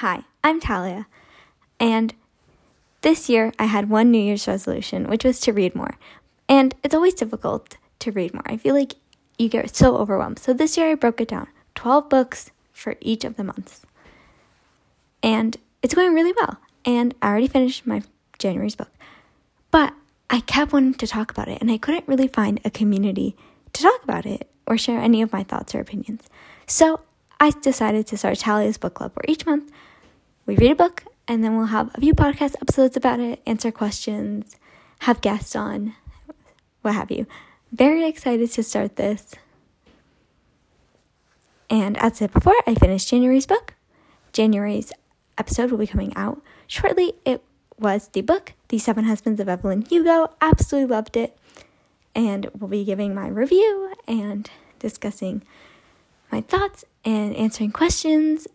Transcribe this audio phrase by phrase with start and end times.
[0.00, 1.06] Hi, I'm Talia,
[1.78, 2.14] and
[3.02, 5.98] this year I had one New Year's resolution, which was to read more.
[6.48, 8.42] And it's always difficult to read more.
[8.46, 8.94] I feel like
[9.38, 10.38] you get so overwhelmed.
[10.38, 13.82] So this year I broke it down 12 books for each of the months.
[15.22, 16.56] And it's going really well.
[16.86, 18.02] And I already finished my
[18.38, 18.92] January's book.
[19.70, 19.92] But
[20.30, 23.36] I kept wanting to talk about it, and I couldn't really find a community
[23.74, 26.22] to talk about it or share any of my thoughts or opinions.
[26.66, 27.00] So
[27.42, 29.72] I decided to start Talia's Book Club, where each month
[30.44, 33.72] we read a book and then we'll have a few podcast episodes about it, answer
[33.72, 34.56] questions,
[35.00, 35.94] have guests on,
[36.82, 37.26] what have you.
[37.72, 39.34] Very excited to start this.
[41.70, 43.74] And as I said before, I finished January's book.
[44.34, 44.92] January's
[45.38, 47.14] episode will be coming out shortly.
[47.24, 47.42] It
[47.78, 50.34] was the book, The Seven Husbands of Evelyn Hugo.
[50.42, 51.38] Absolutely loved it.
[52.14, 55.42] And we'll be giving my review and discussing
[56.30, 58.46] my thoughts and answering questions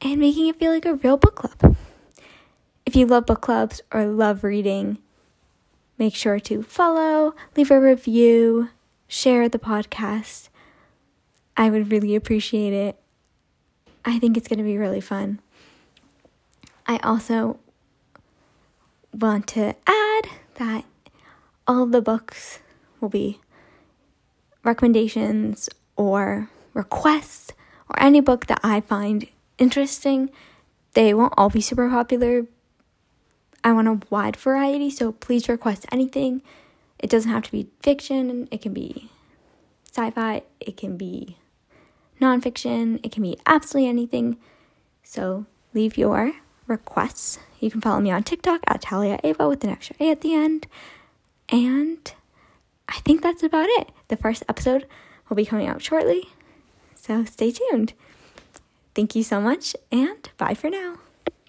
[0.00, 1.76] and making it feel like a real book club.
[2.84, 4.98] If you love book clubs or love reading,
[5.98, 8.70] make sure to follow, leave a review,
[9.06, 10.48] share the podcast.
[11.56, 12.98] I would really appreciate it.
[14.04, 15.40] I think it's going to be really fun.
[16.86, 17.60] I also
[19.12, 20.84] want to add that
[21.66, 22.58] all the books
[23.00, 23.40] will be
[24.64, 27.52] recommendations or requests
[27.88, 29.26] or any book that I find
[29.58, 30.30] interesting.
[30.94, 32.46] They won't all be super popular.
[33.64, 36.42] I want a wide variety, so please request anything.
[36.98, 39.10] It doesn't have to be fiction, it can be
[39.90, 41.36] sci fi, it can be
[42.20, 44.36] nonfiction, it can be absolutely anything.
[45.02, 46.32] So leave your
[46.66, 47.38] requests.
[47.60, 50.34] You can follow me on TikTok at Talia Ava with an extra A at the
[50.34, 50.66] end.
[51.48, 52.12] And
[52.88, 53.90] I think that's about it.
[54.08, 54.86] The first episode
[55.28, 56.28] will be coming out shortly.
[57.02, 57.94] So stay tuned.
[58.94, 60.98] Thank you so much, and bye for now.